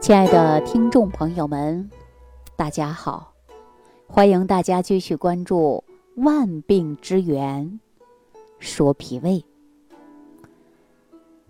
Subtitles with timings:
[0.00, 1.90] 亲爱的听众朋友们，
[2.56, 3.34] 大家好！
[4.06, 5.84] 欢迎大家继续关注
[6.24, 7.78] 《万病之源
[8.58, 9.32] 说脾胃》。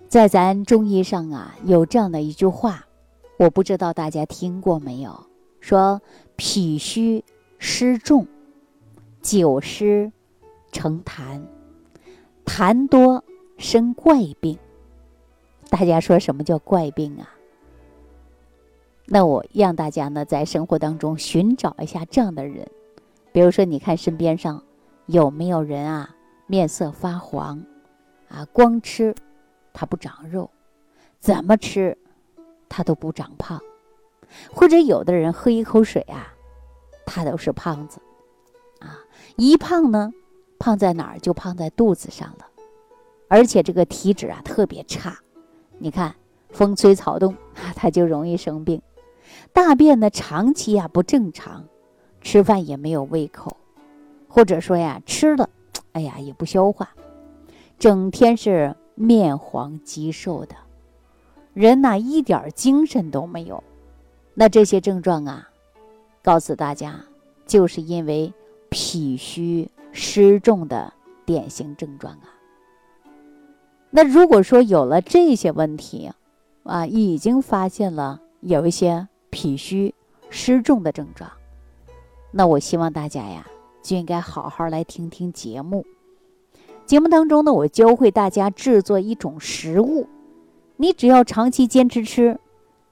[0.08, 2.86] 在咱中医上啊，有这样的一句话，
[3.38, 5.26] 我不知道大家听过没有？
[5.60, 6.02] 说
[6.34, 7.24] 脾虚
[7.58, 8.26] 湿重，
[9.22, 10.10] 久湿
[10.72, 11.40] 成痰，
[12.44, 13.22] 痰多
[13.58, 14.58] 生怪病。
[15.68, 17.30] 大家说什么叫怪病啊？
[19.12, 22.70] 那我让大家呢，在生活当中寻找一下这样的人，
[23.32, 24.62] 比如说，你看身边上
[25.06, 26.14] 有没有人啊，
[26.46, 27.60] 面色发黄，
[28.28, 29.12] 啊，光吃
[29.72, 30.48] 他不长肉，
[31.18, 31.98] 怎么吃
[32.68, 33.60] 他都不长胖，
[34.52, 36.32] 或者有的人喝一口水啊，
[37.04, 38.00] 他都是胖子，
[38.78, 38.96] 啊，
[39.34, 40.12] 一胖呢，
[40.56, 42.46] 胖在哪儿就胖在肚子上了，
[43.26, 45.18] 而且这个体质啊特别差，
[45.78, 46.14] 你看
[46.50, 47.34] 风吹草动，
[47.74, 48.80] 他就容易生病。
[49.52, 51.64] 大便呢，长期呀不正常，
[52.20, 53.56] 吃饭也没有胃口，
[54.28, 55.50] 或者说呀吃了，
[55.92, 56.90] 哎呀也不消化，
[57.78, 60.54] 整天是面黄肌瘦的，
[61.52, 63.62] 人呐一点精神都没有。
[64.34, 65.50] 那这些症状啊，
[66.22, 67.00] 告诉大家，
[67.44, 68.32] 就是因为
[68.68, 70.92] 脾虚湿重的
[71.26, 72.30] 典型症状啊。
[73.90, 76.12] 那如果说有了这些问题，
[76.62, 79.08] 啊，已经发现了有一些。
[79.30, 79.94] 脾虚
[80.28, 81.30] 湿重的症状，
[82.30, 83.46] 那我希望大家呀，
[83.82, 85.86] 就应该好好来听听节目。
[86.84, 90.08] 节目当中呢，我教会大家制作一种食物，
[90.76, 92.38] 你只要长期坚持吃，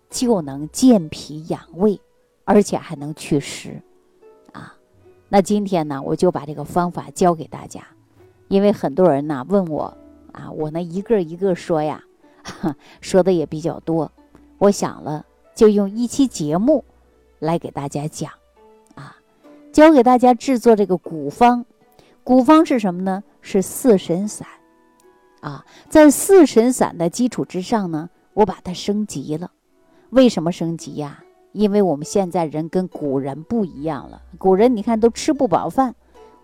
[0.09, 2.01] 就能健脾养胃，
[2.45, 3.83] 而且还能祛湿
[4.53, 4.75] 啊。
[5.29, 7.83] 那今天呢，我就把这个方法教给大家，
[8.47, 9.97] 因为很多人呢问我
[10.33, 12.03] 啊，我呢一个一个说呀，
[13.01, 14.11] 说的也比较多，
[14.59, 15.25] 我想了。
[15.59, 16.85] 就用一期节目
[17.41, 18.31] 来给大家讲，
[18.95, 19.17] 啊，
[19.73, 21.67] 教给大家制作这个古方。
[22.23, 23.25] 古方是什么呢？
[23.41, 24.47] 是四神散，
[25.41, 29.51] 啊，在四神散的基础之上呢，我把它升级了。
[30.11, 31.25] 为什么升级呀？
[31.51, 34.23] 因为我们现在人跟古人不一样了。
[34.39, 35.97] 古人你看都吃不饱饭，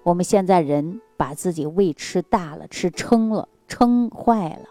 [0.03, 4.67] 我们现在人把自己胃吃大了，吃撑了，撑坏了，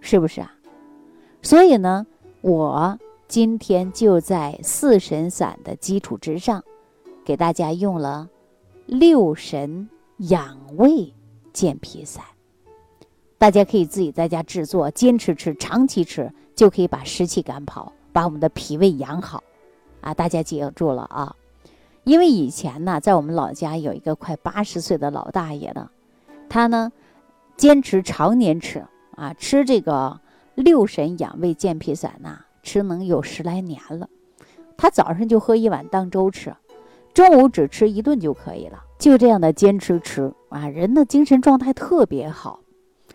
[0.00, 0.54] 是不是啊？
[1.42, 2.06] 所以呢，
[2.42, 2.96] 我。
[3.28, 6.62] 今天就在四神散的基础之上，
[7.24, 8.28] 给大家用了
[8.86, 9.88] 六神
[10.18, 11.12] 养胃
[11.52, 12.24] 健脾散。
[13.36, 19.42] 大家可以自己在家制作，坚持吃，长期吃，就可以把湿气赶跑，把我们的脾胃养好。
[20.00, 21.34] 啊，大家记住了啊！
[22.04, 25.90] 因为以前呢，在我们老家有一个快八十岁的老大爷呢，
[26.48, 26.92] 他呢
[27.56, 30.20] 坚持常年吃啊，吃这个
[30.54, 32.45] 六神养胃健脾散呐。
[32.66, 34.10] 吃能有十来年了，
[34.76, 36.52] 他早上就喝一碗当粥吃，
[37.14, 38.82] 中午只吃一顿就可以了。
[38.98, 42.58] 就这样的坚持吃啊，人的精神状态特别好，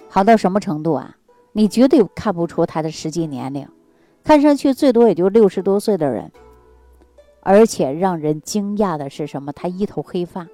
[0.07, 1.17] 好到什么程度啊？
[1.51, 3.67] 你绝对看不出他的实际年龄，
[4.23, 6.31] 看上去最多也就六十多岁的人。
[7.41, 9.51] 而且让人惊讶的是什么？
[9.51, 10.47] 他一头黑发。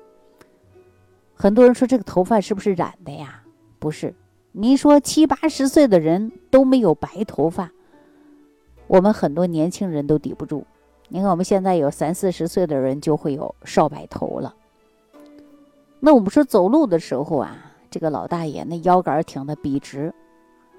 [1.35, 3.43] 很多人说这个头发是不是染的呀？
[3.77, 4.15] 不是，
[4.53, 7.69] 你说七八十岁的人都没有白头发。
[8.87, 10.63] 我们很多年轻人都抵不住，
[11.09, 14.55] 你看我们现在有三四十岁的人就会有少白头了。
[15.99, 20.13] 那我们说走路的时候啊，这个老大爷那腰杆挺得笔直，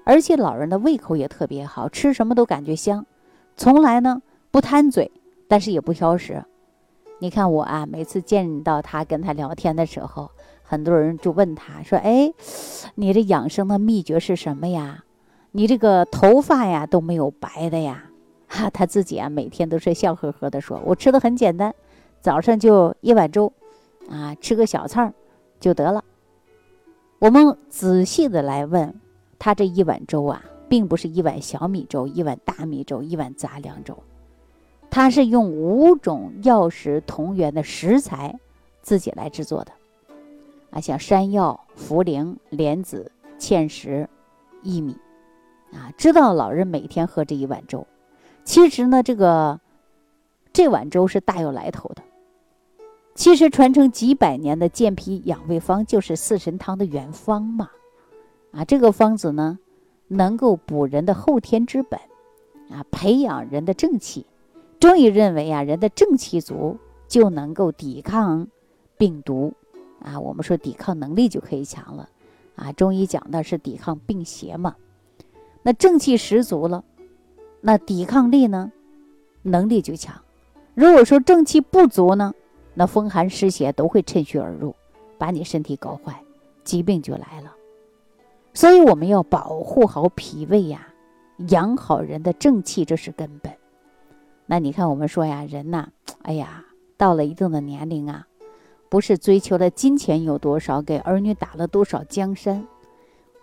[0.05, 3.05] 而且老人的胃口也特别好，吃什么都感觉香，
[3.55, 5.11] 从来呢不贪嘴，
[5.47, 6.43] 但是也不挑食。
[7.19, 10.31] 你看我啊，每次见到他跟他聊天的时候，
[10.63, 12.33] 很多人就问他说：“哎，
[12.95, 15.03] 你这养生的秘诀是什么呀？”
[15.51, 18.03] 你这个头发呀都没有白的呀，
[18.47, 21.73] 哈，他自己啊每天都是笑呵呵的说：“我吃的很简单，
[22.21, 23.51] 早上就一碗粥，
[24.09, 25.13] 啊，吃个小菜儿
[25.59, 26.03] 就得了。”
[27.19, 28.95] 我们仔细的来问
[29.37, 33.97] 他这一碗粥啊，并不是一碗小米粥、一碗大米粥、一碗杂粮粥，
[34.89, 38.39] 他是用五种药食同源的食材
[38.81, 39.71] 自己来制作的，
[40.69, 44.07] 啊，像山药、茯苓、莲子、芡实、
[44.63, 44.95] 薏米。
[45.71, 47.85] 啊，知道老人每天喝这一碗粥，
[48.43, 49.59] 其实呢，这个
[50.51, 52.01] 这碗粥是大有来头的。
[53.15, 57.69] 其实传承几百年的健脾养胃方就是四神汤的原方嘛。
[58.51, 59.59] 啊，这个方子呢，
[60.07, 61.99] 能够补人的后天之本，
[62.71, 64.25] 啊，培养人的正气。
[64.79, 66.77] 中医认为啊，人的正气足
[67.07, 68.47] 就能够抵抗
[68.97, 69.53] 病毒，
[70.01, 72.09] 啊，我们说抵抗能力就可以强了。
[72.55, 74.75] 啊，中医讲的是抵抗病邪嘛。
[75.61, 76.83] 那正气十足了，
[77.61, 78.71] 那抵抗力呢，
[79.41, 80.15] 能力就强。
[80.73, 82.33] 如果说正气不足呢，
[82.73, 84.73] 那风寒湿邪都会趁虚而入，
[85.17, 86.23] 把你身体搞坏，
[86.63, 87.53] 疾病就来了。
[88.53, 90.87] 所以我们要保护好脾胃呀，
[91.49, 93.53] 养好人的正气，这是根本。
[94.45, 95.89] 那你看，我们说呀，人呐，
[96.23, 96.65] 哎呀，
[96.97, 98.25] 到了一定的年龄啊，
[98.87, 102.65] 不是追求的金钱有多少，给儿女打了多少江山，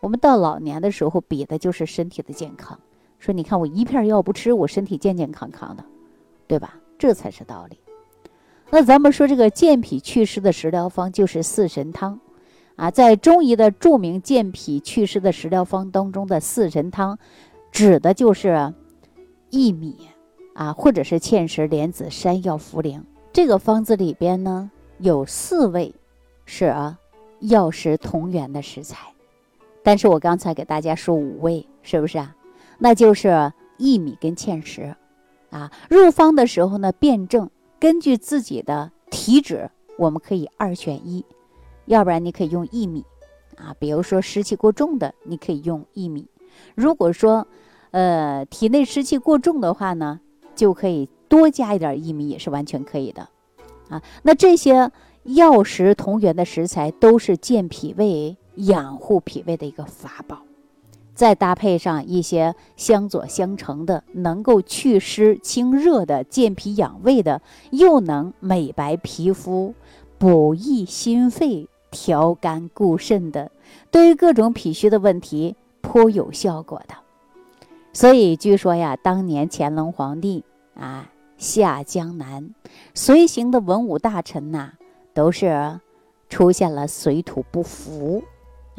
[0.01, 2.79] 我们到老年的时候，比的就是身体的健康。
[3.19, 5.85] 说，你看我一片药不吃，我身体健健康康的，
[6.47, 6.75] 对吧？
[6.99, 7.79] 这才是道理。
[8.71, 12.19] 那咱们说这个健脾祛湿的食疗方就是四神汤，
[12.77, 17.19] 啊，在中医的著名健脾祛湿的食疗方当中的四神汤，
[17.71, 18.75] 指的就是
[19.51, 19.97] 薏米
[20.55, 23.01] 啊，或者是芡实、莲子、山药、茯苓。
[23.33, 25.95] 这个方子里边呢，有四味
[26.45, 26.99] 是啊
[27.41, 28.99] 药食同源的食材，
[29.87, 32.35] 但是我刚才给大家说五味，是不是啊？
[32.77, 33.29] 那就是
[33.79, 34.97] 薏米跟芡实。
[35.50, 37.49] 啊，入方的时候呢，辩证
[37.79, 41.25] 根据自己的体质，我们可以二选一，
[41.85, 43.05] 要不然你可以用薏米，
[43.56, 46.27] 啊，比如说湿气过重的，你可以用薏米。
[46.75, 47.47] 如果说，
[47.93, 50.19] 呃，体内湿气过重的话呢，
[50.56, 53.29] 就可以多加一点薏米，也是完全可以的。
[53.88, 54.91] 啊，那这些
[55.23, 60.43] 药食同源的食材，都是健脾胃、养护脾胃的一个法宝。
[61.14, 69.75] 再搭配上一些相佐相成的，能够祛湿清热的、健脾养胃的，又能美白皮肤、
[70.19, 73.50] 补益心肺、调肝固肾的，
[73.91, 76.94] 对于各种脾虚的问题颇有效果的。
[77.94, 80.44] 所以据说呀，当年乾隆皇帝
[80.75, 82.50] 啊下江南，
[82.93, 84.73] 随行的文武大臣呐，
[85.14, 85.81] 都是
[86.29, 88.23] 出现了水土不服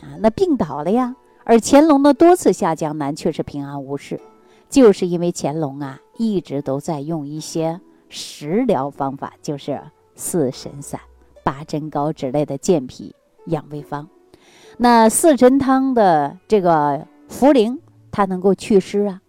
[0.01, 1.15] 啊，那病倒了呀。
[1.43, 4.19] 而乾隆呢多次下江南却是平安无事，
[4.69, 7.79] 就是因为乾隆啊一直都在用一些
[8.09, 9.81] 食疗方法，就是
[10.15, 10.99] 四神散、
[11.43, 13.15] 八珍膏之类的健脾
[13.45, 14.09] 养胃方。
[14.77, 17.79] 那四神汤的这个茯苓，
[18.11, 19.21] 它能够祛湿啊，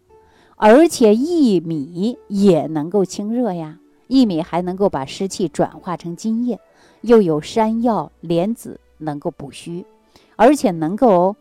[0.57, 3.79] 而且薏米也能够清热呀。
[4.09, 6.59] 薏米还能够把湿气转化成津液，
[7.03, 9.87] 又有山药、莲子能够补虚，
[10.39, 11.37] 而且能够。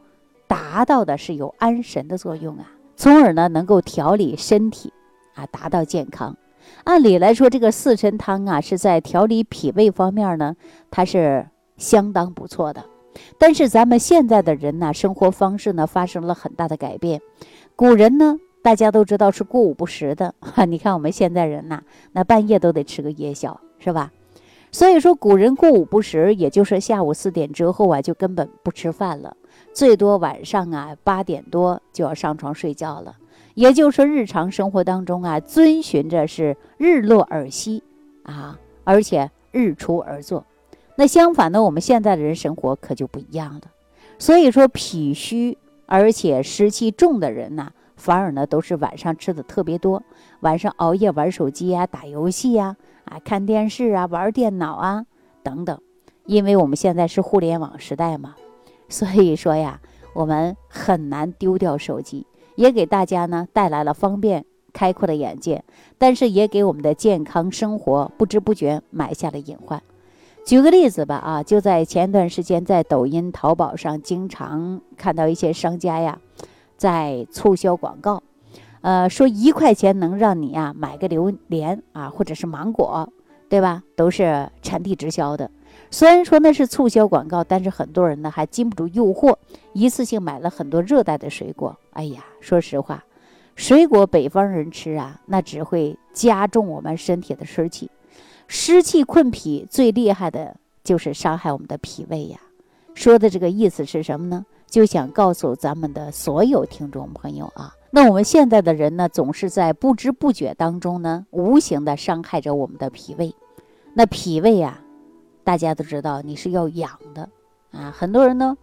[0.49, 4.93] 达到的是有安神的作用啊，从而呢能够调理身体
[5.35, 6.37] 啊，达到健康。
[6.85, 10.55] 按理来说，这个四神汤啊是在调理脾胃方面呢，
[10.89, 11.45] 它是
[11.75, 12.85] 相当不错的。
[13.37, 17.21] 但是咱们现在的人呢，生活方式呢发生了很大的改变。
[17.75, 21.81] 古人呢，大家都知道是过午不食的哈，你看我们现在人呐，
[22.13, 24.13] 那半夜都得吃个夜宵，是吧？
[24.71, 29.35] 所以说，古人过午不食，也就是下午四点之后啊，就根本不吃饭了。
[29.73, 33.15] 最多晚上啊八点多就要上床睡觉了，
[33.53, 37.83] 也就是说日常生活当中啊遵循着是日落而息
[38.23, 40.45] 啊，而且日出而作。
[40.95, 43.61] 那相反呢，我们现在的人生活可就不一样了。
[44.19, 50.03] 所以说脾虚而且湿气重的人呢，反而呢都是晚上吃的特别多，
[50.41, 55.05] 晚上熬夜玩手机啊、打游戏呀、啊啊看电视啊、玩电脑啊
[55.43, 55.79] 等等，
[56.25, 58.35] 因为我们现在是互联网时代嘛。
[58.89, 59.81] 所以说呀，
[60.13, 62.25] 我们很难丢掉手机，
[62.55, 65.63] 也给大家呢带来了方便、开阔的眼界，
[65.97, 69.81] 但是也给我们的健康生活不知不觉埋下了隐患。
[70.45, 76.17] 举个例子吧，啊，就在前段时间，在抖音、淘宝上经常看到一些商家呀，
[76.77, 78.23] 在促销广告，
[78.81, 83.11] 呃，说一块钱能让你呀买个榴莲啊，或者是芒果，
[83.49, 83.83] 对吧？
[83.95, 85.49] 都是产地直销的。
[85.89, 89.35] 虽然说那是促销广告，但是很多人呢还经不住诱惑，
[89.73, 91.77] 一次性买了很多热带的水果。
[91.91, 93.03] 哎呀，说实话，
[93.55, 97.89] 水果北方人吃啊，那只会加重我们身体的湿气，
[98.47, 102.37] 湿气困脾最厉害的就是伤害我们的脾胃呀。
[102.93, 104.45] 说的这个意思是什么呢？
[104.69, 113.33] 就想告诉咱们的所有听众朋友啊，那我们现在的人呢，总是在不知不觉当中呢，无形的伤害着我们的脾胃。
[113.93, 114.81] 那脾胃啊。
[115.43, 117.29] 大家都知道你是要养的
[117.71, 118.57] 啊，很多人呢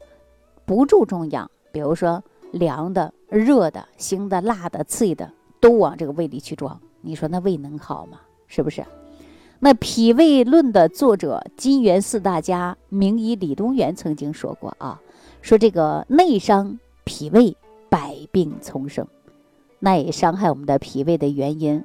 [0.66, 6.78] 不注重养，比如说凉的、热的、腥的、辣的、刺激的，都往这个胃里去装。
[7.00, 8.20] 你说那胃能好吗？
[8.48, 8.84] 是不是？
[9.60, 15.00] 那《脾胃论》的作者金元四大家名医李东垣曾经说过啊，
[15.40, 17.56] 说这个内伤脾胃，
[17.88, 19.08] 百病丛生。
[19.84, 21.84] 那也伤害我们的脾胃的原因，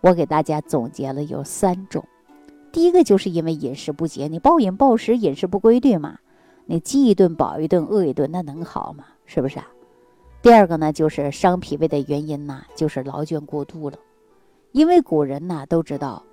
[0.00, 2.02] 我给大家总结了有三种。
[2.72, 6.18] 第一个就是因为饮食不节，你暴饮暴食、饮食不规律嘛，
[6.64, 9.04] 你饥一顿饱一顿，饿一顿，那能好吗？
[9.26, 9.68] 是不是啊？
[10.40, 13.98] 第二个呢，就是伤脾胃的原因呢，就是劳倦过度了。
[14.72, 16.24] 因为古人呐都知道，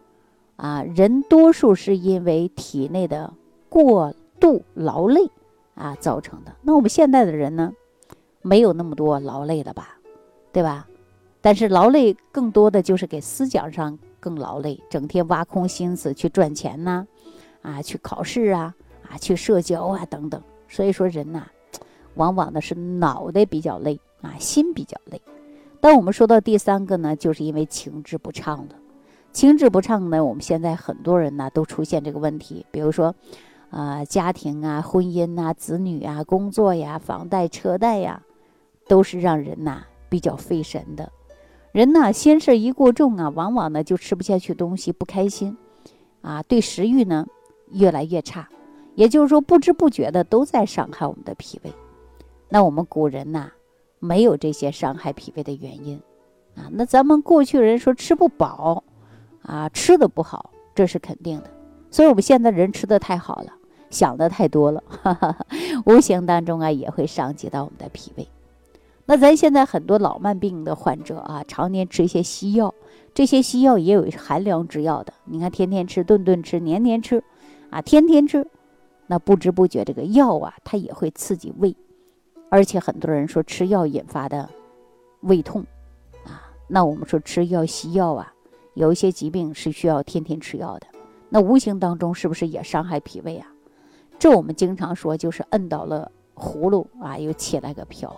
[0.55, 3.33] 啊，人多数是因为体内的
[3.67, 5.29] 过度劳累
[5.75, 6.55] 啊造成的。
[6.61, 7.73] 那我们现代的人呢，
[8.41, 9.96] 没有那么多劳累了吧，
[10.57, 10.87] 对吧？
[11.39, 17.05] 但是劳累更多的就是给思想上更劳累，整天挖空心思去赚钱呐，
[17.61, 18.73] 啊，去考试啊，
[19.07, 20.41] 啊，去社交啊等等。
[20.67, 21.45] 所以说人呐，
[22.15, 25.21] 往往呢是脑袋比较累啊，心比较累。
[25.79, 28.75] 当我们说到第三个呢，就是因为情志不畅了。
[29.31, 33.13] 情志不畅呢，我们现在很多人呢都出现这个问题，比如说，
[33.69, 38.23] 啊，家庭啊、婚姻啊、子女啊、工作呀、房贷、车贷呀，
[38.87, 41.11] 都是让人呐比较费神的。
[41.71, 45.57] 人呢，心事一过重啊，往往呢就吃不下去东西，不开心，
[46.21, 47.27] 啊，对食欲呢
[47.71, 48.47] 越来越差。
[48.95, 51.71] 也就是说，不知不觉的都在伤害我们的脾胃。
[52.49, 53.51] 那我们古人呐。
[53.99, 55.99] 没有这些伤害脾胃的原因，
[56.55, 58.83] 啊，那咱们过去人说吃不饱，
[59.41, 61.49] 啊，吃的不好，这是肯定的。
[61.89, 63.51] 所以，我们现在人吃的太好了，
[63.89, 65.45] 想的太多了，哈哈哈，
[65.87, 68.27] 无形当中啊，也会伤及到我们的脾胃。
[69.09, 72.75] 那咱现在很多老慢病的患者啊，常年吃一些西药，
[73.13, 75.13] 这些西药也有寒凉之药的。
[75.23, 77.23] 你看，天天吃，顿顿吃，年年吃，
[77.69, 78.45] 啊，天天吃，
[79.07, 81.73] 那不知不觉这个药啊，它也会刺激胃。
[82.49, 84.49] 而且很多人说吃药引发的
[85.21, 85.65] 胃痛，
[86.25, 88.33] 啊，那我们说吃药西药啊，
[88.73, 90.87] 有一些疾病是需要天天吃药的，
[91.29, 93.47] 那无形当中是不是也伤害脾胃啊？
[94.19, 98.13] 这我们经常说就是摁倒了葫芦啊，又起来个瓢。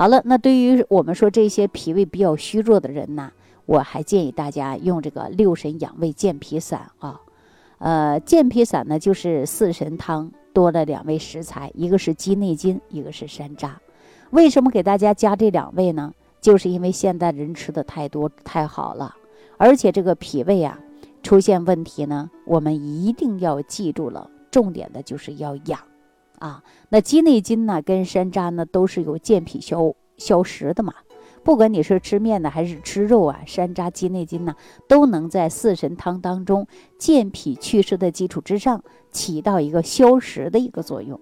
[0.00, 3.30] 好了，那对于我们说这些脾胃比较虚弱的人呢，
[3.66, 7.20] 我还建议大家用这个六神养胃健脾散啊，
[7.76, 10.32] 呃，健脾散呢就是四神汤。
[10.54, 13.72] 多了两味食材，一个是鸡内金，一个是山楂。
[14.30, 16.14] 为什么给大家加这两味呢？
[16.40, 19.14] 就是因为现在人吃的太多太好了，
[19.58, 20.80] 而且这个脾胃啊
[21.22, 25.78] 出现问题呢，我们一定要记住了，重点的就是要养
[26.40, 26.64] 啊。
[26.88, 30.92] 那鸡内金呢，跟山楂呢，都是有健脾消消食的嘛。
[31.42, 34.54] 不管你是吃面的还是吃肉啊，山楂、鸡内金呢，
[34.86, 36.66] 都能在四神汤当中
[36.98, 41.18] 健脾祛湿的基础之上，起到一个消食的一个作用，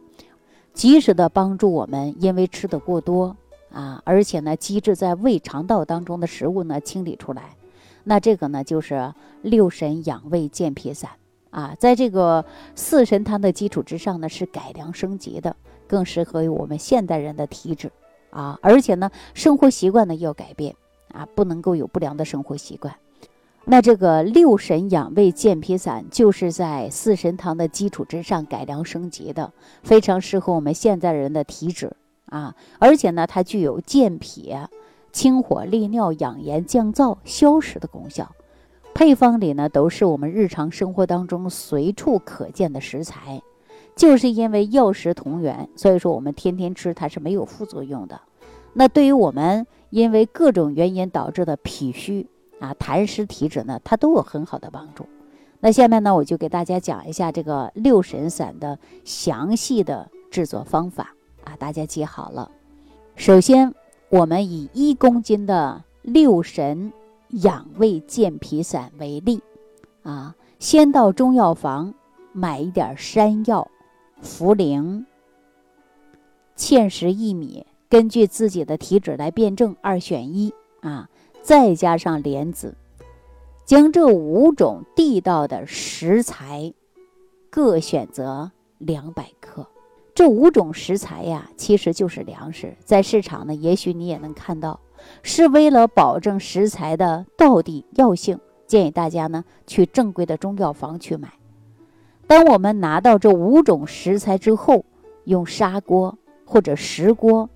[0.73, 3.37] 及时的帮助我们，因为吃的过多
[3.71, 7.57] 啊，而且呢，积滞在胃肠道当中的食物呢清理出来，
[8.03, 11.11] 那这个呢就是六神养胃健脾散
[11.51, 17.91] 啊，在这个四神汤的基础之上呢，是改良升级的，更适合于我们现代人的体质。
[18.31, 20.77] 啊，而且呢，生活习惯呢要改变
[21.13, 22.95] 啊，不能够有不良的生活习惯。
[23.65, 29.53] 那这个六神养胃健脾散就是在四神汤的基础之上改良升级的，
[29.83, 32.55] 非常适合我们现代人的体质啊。
[32.79, 34.55] 而且呢，它具有健脾、
[35.11, 38.31] 清火利尿、养颜降燥、消食的功效。
[38.99, 43.41] 配方里呢，都是我们日常生活当中随处可见的食材。
[43.95, 48.21] 就是因为药食同源，所以说我们天天吃它是没有副作用的。
[48.73, 52.27] 那对于我们因为各种原因导致的脾虚
[52.59, 55.07] 啊、痰湿体质呢，它都有很好的帮助。
[55.61, 61.15] 那下面呢，我就给大家讲一下这个六神散的详细的制作方法
[61.45, 62.51] 啊，大家记好了。
[63.15, 63.73] 首先，
[64.09, 66.93] 我们以一公斤的六神
[67.31, 69.41] 养胃健脾散为例
[70.03, 71.95] 啊，先到中药房
[72.33, 73.69] 买一点山药。
[74.21, 75.05] 茯苓、
[76.57, 81.09] 芡实薏米，根据自己的体质来辩证，二选一啊！
[81.41, 82.77] 再加上莲子，
[83.65, 86.75] 将这五种地道的食材
[87.49, 89.65] 各选择两百克。
[90.19, 94.81] 这五种食材呀，其实就是粮食，在市场呢，也许你也能看到。
[95.23, 101.35] 是为了保证食材的道地药性，建议大家呢去正规的中药房去买。
[102.27, 104.85] 当我们拿到这五种食材之后，
[105.23, 107.49] 用砂锅或者石锅，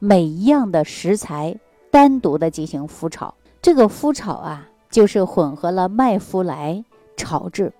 [0.00, 1.56] 每一样的食材
[1.92, 3.32] 单独的进行麸炒。
[3.62, 6.84] 这个麸炒啊，就是混合了麦麸来
[7.16, 7.72] 炒制。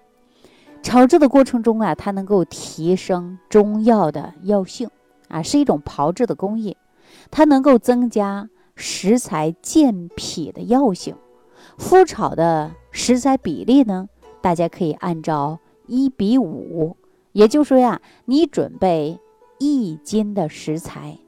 [0.82, 4.90] 炒制的过程中啊，它能够提升中药的药性
[5.28, 6.76] 啊，是一种炮制的工艺。
[7.30, 11.14] 它能够增加食材健脾的药性。
[11.78, 14.08] 麸炒的食材比例呢，
[14.40, 15.58] 大家可以按照。
[15.88, 16.96] 一比五，
[17.32, 19.18] 也就是说呀，你准备
[19.58, 21.18] 一斤的食材，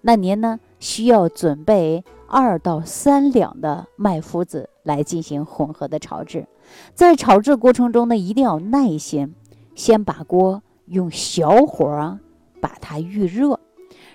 [0.00, 6.48] 那您呢需要准备二到三两的麦麸子来进行混合的炒制。
[6.94, 9.34] 在炒制过程中呢，一定要耐心，
[9.76, 12.18] 先把锅用小火
[12.60, 13.60] 把它预热，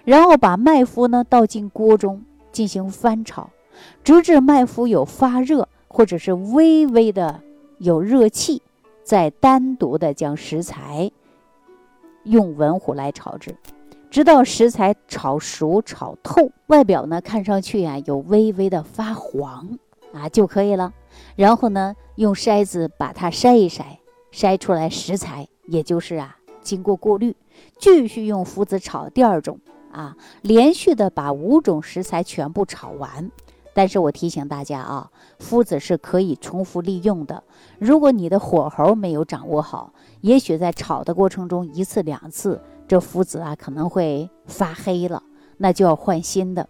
[0.04, 3.50] 然后把麦麸呢倒进锅中进行翻炒，
[4.04, 7.40] 直至麦麸有发热或者是微微的
[7.78, 8.62] 有热气，
[9.04, 11.10] 再单独的将食材
[12.24, 13.56] 用文火来炒制，
[14.10, 19.80] 直到食材炒熟、炒透，外表呢看上去啊有微微的发黄
[20.14, 20.94] 啊就可以了。
[21.36, 23.84] 然后呢，用筛子把它筛一筛，
[24.32, 27.36] 筛出来食材，也就是啊经过过滤，
[27.78, 29.60] 继续用麸子炒第二种
[29.92, 33.30] 啊，连续的把五种食材全部炒完。
[33.76, 37.44] 但是我提醒大家啊，麸子是可以重复利用的。
[37.80, 39.92] 如果你的火候没有掌握好，
[40.22, 45.24] 也许在炒的过程中一次两次，这麸子啊可能会发黑了，
[45.58, 46.70] 那就要换新的。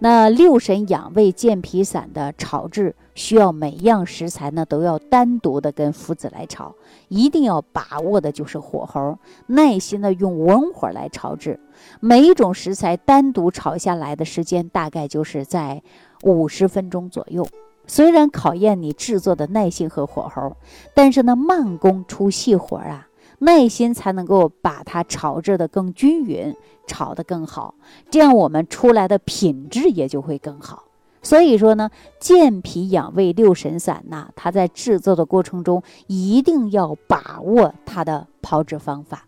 [0.00, 6.74] 那六神养胃健脾散的炒制，需要每样食材呢都要单独的跟麸子来炒，
[7.08, 11.60] 一定要把握的就是火候，耐心的用文火来炒制。
[12.00, 15.82] 每一种食材单独炒下来的时间大概就是在。
[16.22, 17.46] 五十分钟左右，
[17.86, 20.54] 虽然考验你制作的耐心和火候，
[20.92, 23.08] 但是呢，慢工出细活啊，
[23.40, 26.54] 耐心才能够把它炒制的更均匀，
[26.86, 27.74] 炒得更好，
[28.10, 30.84] 这样我们出来的品质也就会更好。
[31.20, 39.26] 所以说呢，健脾养胃六神散呐，它在制作的过程中一定要把握它的炮制方法。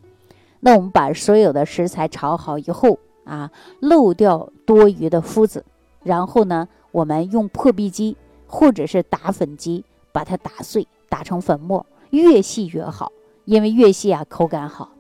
[0.61, 3.51] 那我们把所有的食材炒好以后啊，
[3.81, 5.65] 漏掉多余的麸子，
[6.03, 6.69] 然后呢。
[6.93, 8.15] 我们用破壁机
[8.47, 13.11] 或者是打粉机把它打碎，打成粉末，越细越好，
[13.53, 14.95] 因为越细啊口感好。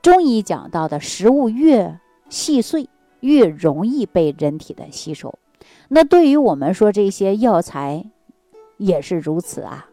[0.00, 2.00] 中医讲到的食物越
[2.30, 2.88] 细碎，
[3.20, 5.38] 越容易被人体的吸收。
[5.88, 8.10] 那对于我们说这些药材
[8.78, 9.90] 也是如此啊，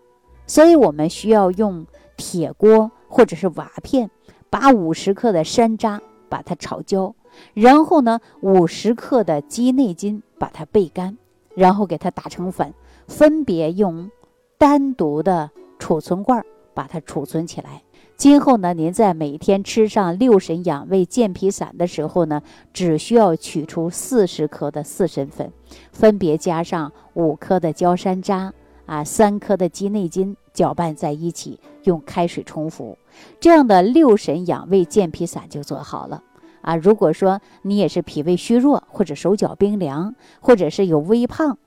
[0.48, 4.10] 所以我们需要用铁锅或者是瓦片，
[4.50, 7.13] 把五十克的山楂把它炒焦，
[7.53, 11.17] 然后呢五十克的鸡内金把它焙干。
[11.53, 12.74] 然后给它打成粉，
[13.07, 14.12] 分别用
[14.57, 15.50] 单独的
[15.80, 17.82] 储存罐把它储存起来。
[18.17, 25.51] 今后呢，您在每天吃上六神养胃健脾散的时候呢，只需要取出四十克的四神粉，
[25.91, 28.51] 分别加上五克的焦山楂
[28.86, 32.97] 啊，三克的鸡内金，搅拌在一起，用开水冲服，
[33.41, 36.23] 这样的六神养胃健脾散就做好了。
[36.62, 41.58] 啊，如果说你也是脾胃虚弱，或者手脚冰凉，或者是有微胖，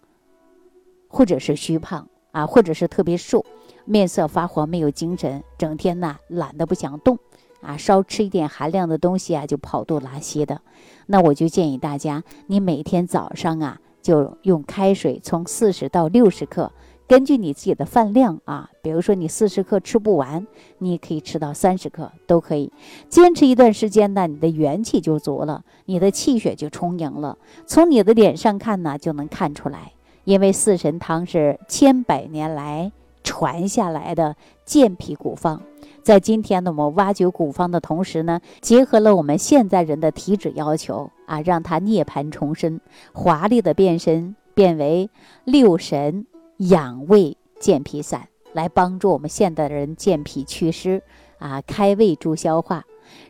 [1.08, 2.08] 或者是虚胖
[2.38, 3.44] 啊，或者是特别瘦，
[3.84, 7.18] 面色发黄，没有精神，整天呢懒得不想动
[7.60, 10.60] 啊，稍吃一点寒凉的东西啊就跑肚拉稀的，
[11.06, 16.70] 那我就建议大家，你每天早上啊就用开水从四十到六十克。
[17.08, 20.46] 根据你自己的饭量啊，比如说你四十克吃不完，
[20.78, 22.70] 你可以吃到三十克都可以。
[23.08, 27.36] 坚持一段时间呢，你的元气就足了，你的气血就充盈了。
[27.66, 29.94] 从你的脸上看呢，就能看出来。
[30.28, 32.92] 因为四神汤是千百年来
[33.24, 34.36] 传下来的
[34.66, 35.62] 健脾古方，
[36.02, 42.78] 在今天呢，我们挖掘古方的同时呢，结合了我们现在人的体质要求啊，让它涅槃重生，
[43.14, 45.08] 华丽的变身，变为
[45.44, 46.26] 六神。
[46.58, 51.02] 养胃健脾散来帮助我们现代人健脾祛湿
[51.38, 52.84] 啊，开胃助消化，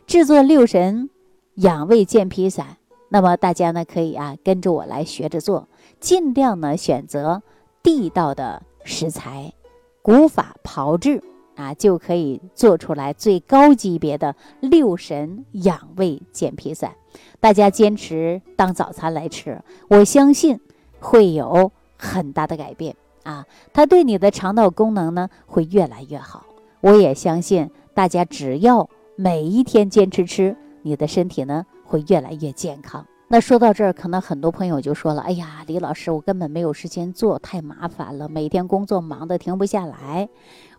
[0.05, 1.09] 制作六神
[1.53, 2.75] 养胃健脾散。
[3.11, 5.67] 那么大家呢可以啊跟着我来学着做，
[5.99, 7.41] 尽量呢选择
[7.83, 9.53] 地道的食材，
[10.01, 11.21] 古法炮制
[11.55, 16.93] 啊，就可以做出来最高级别的六神养胃健脾散。
[17.39, 20.59] 大家坚持当早餐来吃，我相信
[20.99, 22.95] 会有很大的改变。
[23.23, 26.45] 啊，它对你的肠道功能呢会越来越好。
[26.81, 33.05] 我也相信大家只要每一天坚持吃，你的身体呢会越来越健康。
[33.31, 40.27] 那说到这儿，可能很多朋友就说了：“哎呀，李老师，我根本没有时间做，太麻烦了，每天工作忙得停不下来，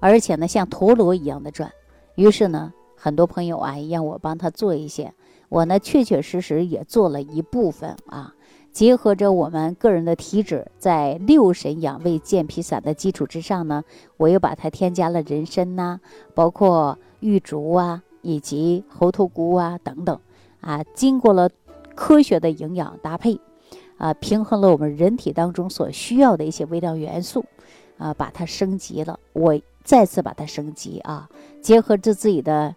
[0.00, 1.70] 而且呢像陀螺一样的转。”
[2.16, 5.14] 于是呢，很多朋友啊让我帮他做一些，
[5.48, 8.34] 我呢确确实实也做了一部分啊。
[8.72, 13.84] 结合着我们个人的体质，在六神养胃健脾散的基础之上呢，
[14.16, 16.00] 我又把它添加了人参呐，
[16.34, 20.18] 包括玉竹啊，以及猴头菇啊等等，
[20.60, 21.48] 啊，经过了
[21.94, 23.38] 科学的营养搭配，
[23.98, 27.44] 啊，平衡了我们人体当中所需要的一些微量元素，
[27.98, 29.18] 啊，把它升级了。
[29.32, 31.28] 我再次把它升级啊，
[31.60, 32.74] 结合着自己的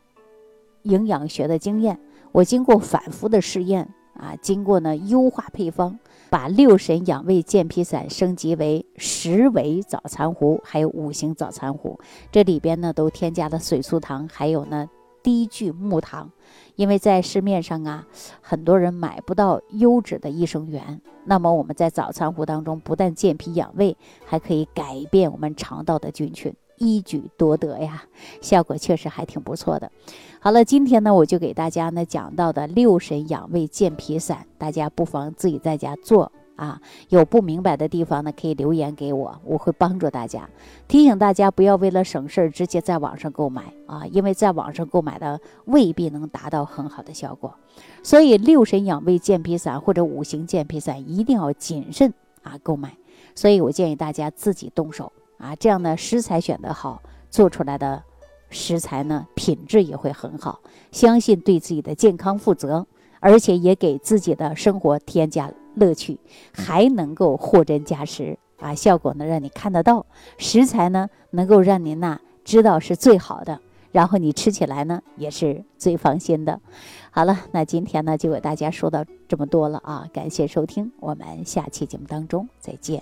[0.83, 1.99] 营养学的经验，
[2.31, 3.93] 我经过反复的试验。
[4.13, 5.97] 啊，经过呢优化配方，
[6.29, 11.99] 把六神养胃健脾散升级为十味早餐壶，还有五行早餐壶。
[12.31, 14.87] 这里边呢都添加了水苏糖，还有呢
[15.23, 16.29] 低聚木糖，
[16.75, 18.07] 因为在市面上啊，
[18.41, 21.01] 很多人买不到优质的益生元。
[21.25, 28.03] 那么我们在早餐壶当中，不但健脾养胃，还可以改变我们肠道的菌群，一举多得呀，
[28.41, 29.91] 效果确实还挺不错的。
[30.39, 36.31] 好了，今天呢，我就给大家呢讲到的六神养胃健脾散，大家不妨自己在家做。
[36.55, 40.47] 啊，有不明白的地方呢，可以留言给我，我会帮助大家。
[40.87, 47.55] 提醒大家不要为了省事儿直接在网上购买啊，因为在网上购买的未必能达到很好的效果。
[48.03, 52.13] 所以六神养胃健脾散或者五行健脾散一定要谨慎
[52.43, 52.95] 啊购买。
[53.33, 58.03] 所以我建议大家自己动手啊，这样呢食材选得好，做出来的
[58.51, 60.59] 食材呢品质也会很好。
[60.91, 62.85] 相信对自己的健康负责，
[63.23, 65.51] 而且也给自己的生活添加。
[65.75, 66.19] 乐趣
[66.53, 70.05] 还能够货真价实啊，效果呢让你看得到，
[70.37, 73.59] 食材呢能够让您呐知道是最好的，
[73.91, 76.61] 然后你吃起来呢也是最放心的。
[77.09, 83.01] 好了，那今天呢就给大家说到这么多了啊，感谢收听，我们下期节目当中再见。